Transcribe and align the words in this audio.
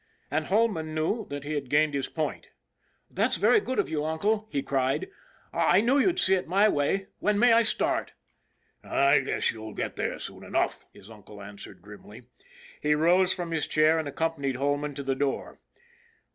And 0.31 0.45
Holman 0.45 0.95
knew 0.95 1.27
that 1.27 1.43
he 1.43 1.53
had 1.53 1.69
gained 1.69 1.93
his 1.93 2.09
point." 2.09 2.49
That's 3.17 3.37
very 3.37 3.59
good 3.59 3.77
of 3.77 3.87
you, 3.87 4.03
uncle," 4.03 4.47
he 4.49 4.63
cried." 4.63 5.11
I 5.53 5.79
knew 5.81 5.99
you'd 5.99 6.17
see 6.17 6.33
it 6.33 6.47
my 6.47 6.67
way. 6.69 7.09
When 7.19 7.37
may 7.37 7.53
I 7.53 7.61
start?"" 7.61 8.13
I 8.83 9.19
guess 9.19 9.51
you'll 9.51 9.75
get 9.75 9.97
there 9.97 10.17
soon 10.17 10.43
enough," 10.43 10.87
his 10.91 11.11
uncle 11.11 11.39
answered 11.39 11.83
grimly. 11.83 12.23
He 12.81 12.95
rose 12.95 13.31
from 13.31 13.51
his 13.51 13.67
chair 13.67 13.99
and 13.99 14.07
accom 14.07 14.39
panied 14.39 14.55
Holman 14.55 14.95
to 14.95 15.03
the 15.03 15.13
door. 15.13 15.59